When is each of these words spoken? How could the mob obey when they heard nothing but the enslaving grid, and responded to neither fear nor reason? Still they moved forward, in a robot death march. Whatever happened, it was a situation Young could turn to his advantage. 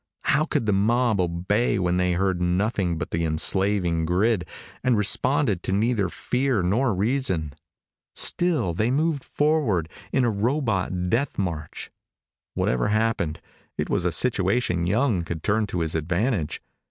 How 0.23 0.45
could 0.45 0.65
the 0.65 0.73
mob 0.73 1.21
obey 1.21 1.77
when 1.77 1.97
they 1.97 2.13
heard 2.13 2.41
nothing 2.41 2.97
but 2.97 3.11
the 3.11 3.23
enslaving 3.23 4.05
grid, 4.07 4.47
and 4.83 4.97
responded 4.97 5.61
to 5.61 5.71
neither 5.71 6.09
fear 6.09 6.63
nor 6.63 6.91
reason? 6.91 7.53
Still 8.15 8.73
they 8.73 8.89
moved 8.89 9.23
forward, 9.23 9.87
in 10.11 10.25
a 10.25 10.31
robot 10.31 11.11
death 11.11 11.37
march. 11.37 11.91
Whatever 12.55 12.87
happened, 12.87 13.41
it 13.77 13.91
was 13.91 14.03
a 14.03 14.11
situation 14.11 14.87
Young 14.87 15.21
could 15.21 15.43
turn 15.43 15.67
to 15.67 15.81
his 15.81 15.93
advantage. 15.93 16.63